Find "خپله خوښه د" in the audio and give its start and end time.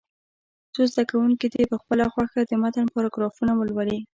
1.81-2.51